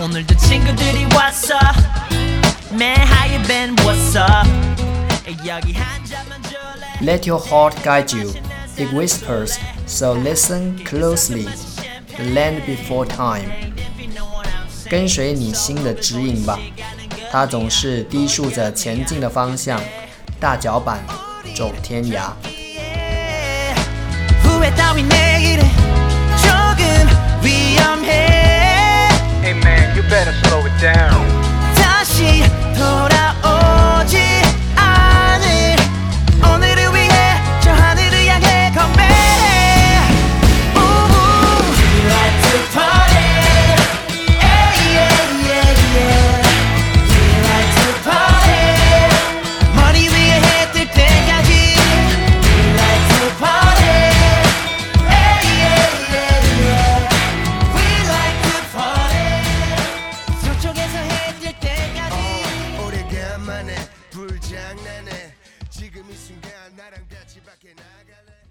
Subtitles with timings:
[0.00, 1.54] 오늘도 친구들이 왔어
[2.72, 4.48] Man how you been what's up
[5.46, 8.32] 여기 한 잔만 줄래 Let your heart guide you.
[8.76, 11.46] It whispers, so listen closely.
[12.16, 13.74] The land before time.
[14.88, 16.58] 跟随你心的指引吧，
[17.30, 19.80] 它总是低述着前进的方向。
[20.38, 21.02] 大脚板
[21.54, 22.30] 走天涯。
[64.11, 65.33] 불장난해.
[65.69, 68.50] 지금 이 순간 나랑 같이 밖에 나갈래